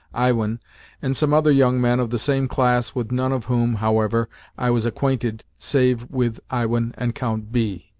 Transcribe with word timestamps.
Iwin, 0.17 0.59
and 0.99 1.15
some 1.15 1.31
other 1.31 1.51
young 1.51 1.79
men 1.79 1.99
of 1.99 2.09
the 2.09 2.17
same 2.17 2.47
class 2.47 2.95
with 2.95 3.11
none 3.11 3.31
of 3.31 3.45
whom, 3.45 3.75
however, 3.75 4.27
was 4.57 4.83
acquainted 4.87 5.43
save 5.59 6.09
with 6.09 6.39
Iwin 6.51 6.95
and 6.97 7.13
Count 7.13 7.51
B. 7.51 7.85